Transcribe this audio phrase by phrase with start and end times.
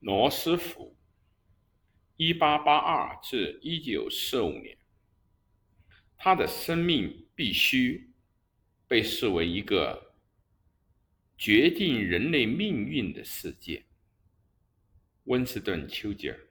[0.00, 0.96] 罗斯福，
[2.16, 4.78] 一八八二至一九四五年，
[6.16, 8.10] 他的生命必须
[8.88, 10.14] 被视为一个
[11.36, 13.84] 决定人类命运的事件。
[15.24, 16.48] 温斯顿·丘吉尔、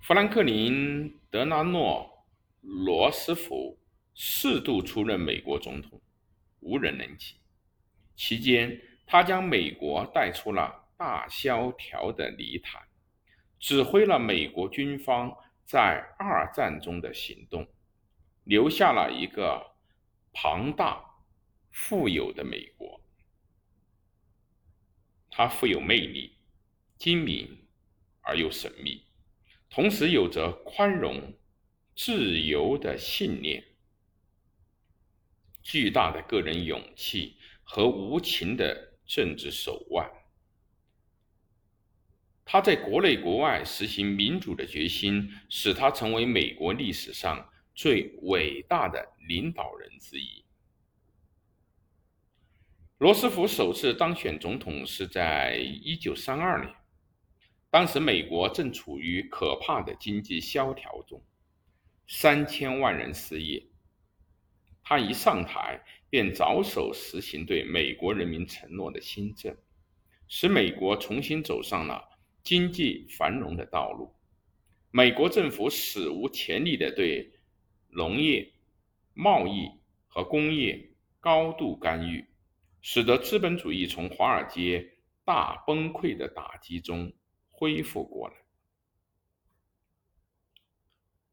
[0.00, 2.26] 富兰克林·德拉诺·
[2.66, 3.78] 罗斯福
[4.14, 6.00] 四度出任美国总统，
[6.60, 7.36] 无人能及。
[8.16, 12.80] 期间，他将美国带出了大萧条的泥潭，
[13.58, 17.66] 指挥了美国军方在二战中的行动，
[18.44, 19.74] 留下了一个
[20.32, 21.04] 庞大、
[21.72, 23.00] 富有的美国。
[25.28, 26.38] 他富有魅力、
[26.96, 27.66] 精明
[28.20, 29.04] 而又神秘，
[29.70, 31.34] 同时有着宽容、
[31.96, 33.64] 自由的信念，
[35.64, 37.36] 巨大的个人勇气。
[37.64, 40.06] 和无情的政治手腕，
[42.52, 50.44] 他在国内国外实行民主的决心，使他成为美国历史上最伟大的领导人之一。
[52.98, 56.74] 罗斯福首次当选总统是在一九三二年，
[57.70, 61.24] 当时美国正处于可怕的经济萧条中，
[62.06, 63.66] 三千万人失业。
[64.82, 69.56] 他一上台便着手实行对美国人民承诺的新政，
[70.28, 72.10] 使美国重新走上了
[72.42, 74.14] 经济繁荣的道路。
[74.90, 77.32] 美国政府史无前例的对
[77.88, 78.52] 农业、
[79.14, 79.70] 贸易
[80.06, 80.90] 和工业
[81.20, 82.26] 高度干预，
[82.80, 87.12] 使得资本主义从华尔街大崩溃的打击中
[87.50, 88.34] 恢复过来。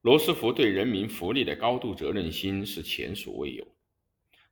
[0.00, 3.66] 罗斯福对人民福利的高度责任心是前所未有。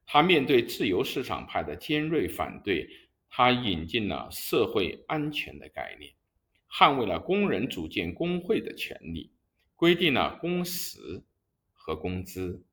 [0.05, 2.89] 他面对自由市场派的尖锐反对，
[3.29, 6.13] 他引进了社会安全的概念，
[6.73, 9.31] 捍卫了工人组建工会的权利，
[9.77, 11.23] 规定了工时
[11.75, 12.65] 和工资。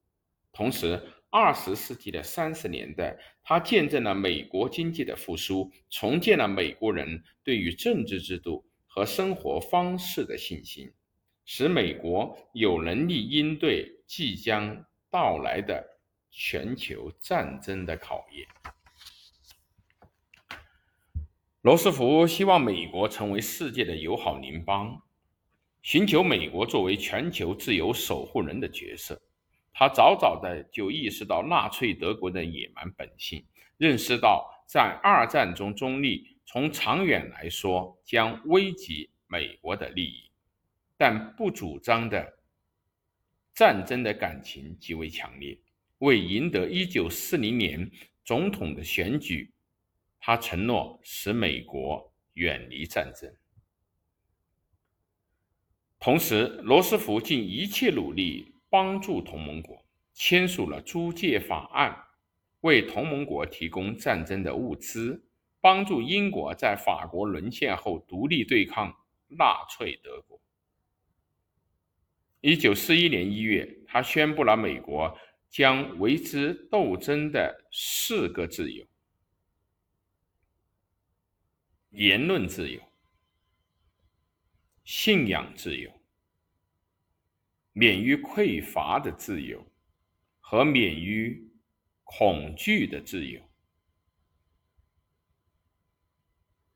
[0.54, 10.92] 同时，二十世纪的三十年代，他见证了美国经济的复苏，重建了美国人对于政治制度和生活方式的信心。
[11.46, 15.84] 使美国有能力应对即将到来的
[16.30, 18.48] 全球战争的考验。
[21.62, 25.02] 罗斯福希望美国成为世界的友好邻邦，
[25.82, 29.22] 寻求美国作为全球自由守护人的角色。
[29.74, 33.46] 他早早的就意识到纳粹德国的野蛮本性，
[33.78, 40.32] 认识到在二战中中立，从长远来说将危及美国的利益。
[40.96, 42.40] 但不主张的
[43.54, 45.60] 战争的感情极为强烈。
[45.98, 47.92] 为赢得一九四零年
[48.24, 49.52] 总统的选举，
[50.20, 53.34] 他承诺使美国远离战争。
[56.00, 61.98] 同时，罗斯福尽一切努力帮助同盟国，签署了租借法案，
[62.62, 65.26] 为同盟国提供战争的物资，
[65.60, 68.96] 帮助英国在法国沦陷后独立对抗
[69.28, 70.40] 纳粹德国。
[72.42, 75.18] 一九四一年一月，他宣布了美国
[75.50, 78.86] 将为之斗争的四个自由：
[82.00, 82.82] 言论自由、
[84.86, 85.92] 信仰自由、
[87.74, 89.70] 免于匮乏的自由
[90.40, 91.52] 和免于
[92.06, 93.42] 恐惧的自由。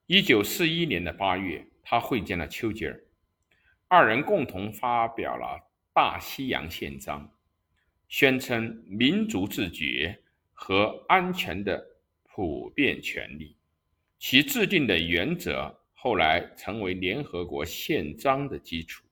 [0.07, 3.01] 一九四一年的八月，他会见了丘吉尔。
[3.88, 5.57] 二人共同发表了
[5.94, 7.25] 《大西洋宪章》，
[8.09, 11.81] 宣称民族自觉和安全的
[12.23, 13.55] 普遍权利。
[14.25, 19.03] 其制定的原则后来成为联合国宪章的基础。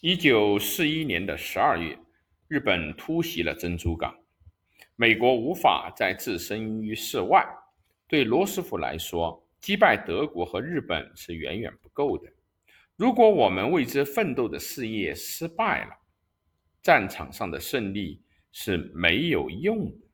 [0.00, 1.98] 一九四一年的十二月，
[2.46, 4.16] 日本突袭了珍珠港，
[4.94, 7.44] 美国无法再置身于世外。
[8.06, 12.32] 对罗斯福来说，击败德国和日本是远远不够的。
[12.94, 15.90] 如果我们为之奋斗的事业失败了，
[16.80, 18.22] 战场上的胜利
[18.52, 20.06] 是没有用的。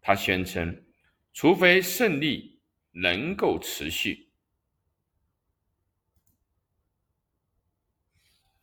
[0.00, 0.84] 他宣称，
[1.32, 2.60] 除非胜利
[2.92, 4.30] 能够持续，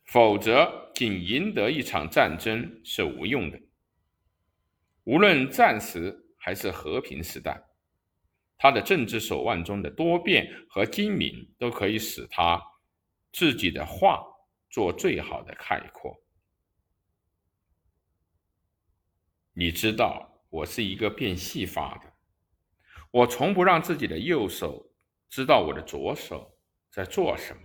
[0.04, 3.60] 否则仅赢得一场战争是无用的。
[5.04, 7.64] 无论战时还是和平时代。
[8.60, 12.60] 他的政治手腕中的多变和精明，都可以使他
[13.30, 14.20] 自己的话
[14.68, 16.20] 做最好的概括。
[19.52, 22.12] 你知道，我是一个变戏法的，
[23.10, 24.90] 我从不让自己的右手
[25.28, 26.58] 知道我的左手
[26.90, 27.62] 在做什么。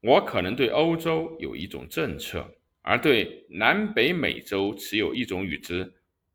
[0.00, 2.48] 我可能对欧洲有一种政策，
[2.82, 5.92] 而对南北美洲持有一种与之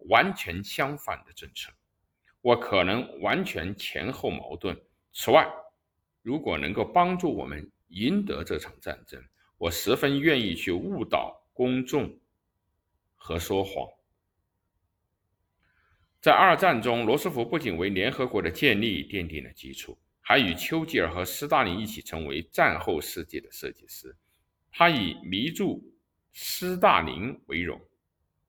[0.09, 1.71] 完全相反的政策。
[2.41, 4.77] 我可能完全前后矛盾。
[5.13, 5.47] 此外，
[6.21, 9.23] 如果能够帮助我们赢得这场战争，
[9.57, 12.19] 我十分愿意去误导公众
[13.15, 13.87] 和说谎。
[16.21, 19.97] 在二战中，罗斯福不仅为联合国的建立奠定了基础。
[20.23, 24.15] 还与丘吉尔和斯大林一起成为战后世界的设计师。
[24.71, 25.83] 他以迷住
[26.31, 27.81] 斯大林为荣，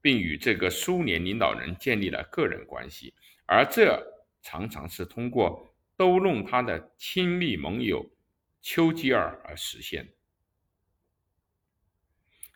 [0.03, 3.13] 并与这个苏联领导人建立了个人关系，
[3.47, 4.01] 而这
[4.43, 8.09] 常常是通过逗弄他的亲密盟友
[8.61, 10.13] 丘吉尔而实现的。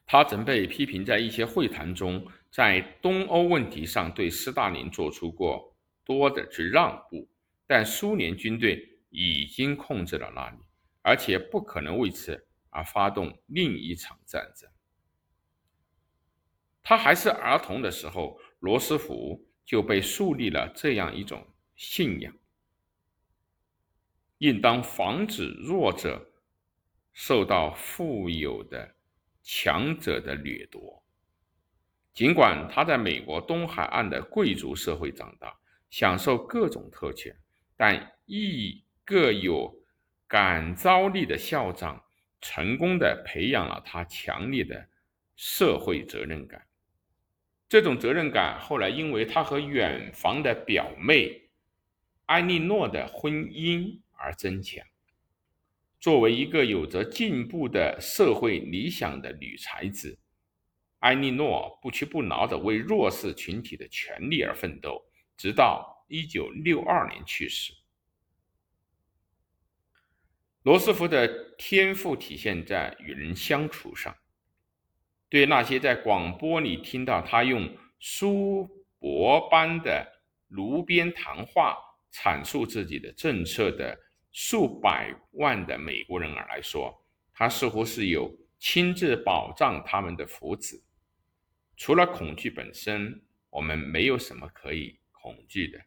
[0.05, 2.25] 他曾被批评在一些会谈中，
[2.57, 5.77] 在东欧问题上对斯大林做出过
[6.07, 7.29] 多的之让步，
[7.67, 8.95] 但苏联军队。
[9.09, 10.59] 已经控制了那里，
[11.01, 14.69] 而且不可能为此而发动另一场战争。
[16.83, 22.37] 他还是儿童的时候，罗斯福就被树立了这样一种信仰：
[24.37, 26.31] 应当防止弱者
[27.15, 28.97] 受到富有的
[29.43, 31.06] 强者的掠夺。
[32.17, 35.55] 尽管他在美国东海岸的贵族社会长大，
[35.91, 37.37] 享受各种特权，
[37.77, 39.71] 但一个有
[40.27, 42.03] 感召力的校长，
[42.41, 44.89] 成功的培养了他强烈的
[45.37, 46.67] 社会责任感。
[47.69, 51.51] 这种责任感后来因为他和远房的表妹
[52.27, 54.83] 埃莉诺的婚姻而增强。
[56.01, 60.19] 作为一个有着进步的社会理想的女才子，
[61.07, 65.01] 埃莉诺不屈不挠地为弱势群体的权利而奋斗，
[65.37, 67.73] 直到一九六二年去世。
[70.63, 74.13] 罗斯福的天赋体现在与人相处上。
[75.29, 78.69] 对那些在广播里听到他用苏
[78.99, 80.05] 博般的
[80.49, 81.79] 炉边谈话
[82.13, 83.97] 阐述自己的政策的
[84.33, 86.93] 数百万的美国人来说，
[87.33, 90.83] 他似乎是有亲自保障他们的福祉。
[91.77, 95.79] 除了恐惧本身，我们没有什么可以恐惧的。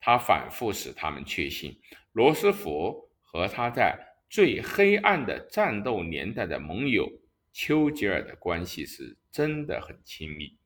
[0.00, 1.80] 他反复使他们确信，
[2.12, 3.08] 罗斯福。
[3.32, 3.96] 和他在
[4.28, 7.08] 最黑暗的战斗年代的盟友
[7.52, 10.58] 丘吉尔的关系是真的很亲密。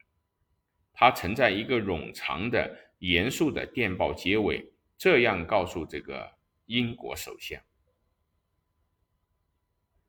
[0.94, 7.60] 他曾在一个冗长的、严肃的电报结尾这样告诉这个英国首相：“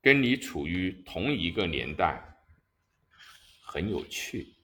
[0.01, 2.34] 跟你处于同一个年代，
[3.75, 4.55] 很有趣。”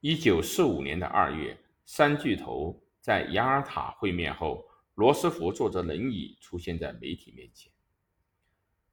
[0.00, 4.62] 一九四五年的二月，三巨头在雅尔塔会面后。
[4.96, 7.70] 罗斯福坐着轮椅出现在媒体面前，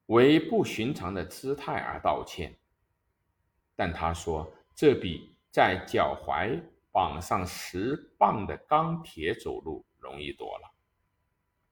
[0.07, 2.57] 为不寻常的姿态而道歉。
[3.73, 6.61] 但他说，这比在脚踝
[6.91, 10.75] 绑上十磅的钢铁走路容易多了。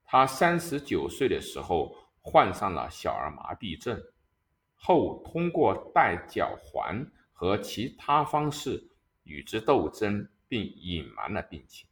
[0.06, 4.02] 他三十九岁的时候患上了小儿麻痹症，
[4.84, 8.84] 后通过戴脚环和其他方式
[9.24, 11.88] 与之斗争，并隐瞒了病情。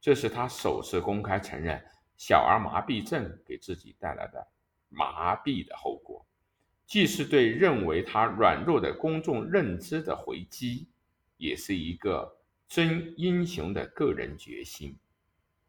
[0.00, 1.84] 这是他首次公开承认
[2.16, 4.46] 小儿麻痹症给自己带来的
[4.88, 6.24] 麻痹的后果，
[6.86, 10.86] 既是对认为他软弱的公众认知的回击，
[11.38, 14.96] 也是一个真英雄的个人决心，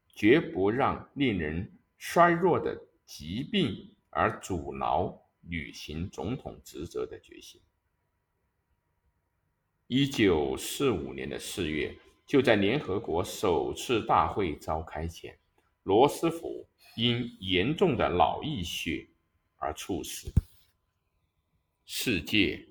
[0.08, 7.62] 绝不让令人衰弱的疾病而阻挠履行总统职责的决心。
[9.88, 11.98] 一九四五年的四月。
[12.26, 15.38] 就在联合国首次大会召开前，
[15.84, 19.06] 罗斯福因严重的脑溢血
[19.58, 20.32] 而猝死，
[21.84, 22.66] 世界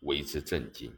[0.00, 0.94] 为之震惊。